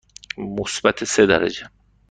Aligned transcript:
مثبت 0.37 1.03
سه 1.03 1.25
درجه. 1.25 1.69